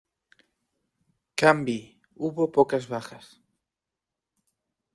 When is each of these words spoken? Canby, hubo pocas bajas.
Canby, 1.39 2.01
hubo 2.15 2.51
pocas 2.51 2.87
bajas. 2.89 3.39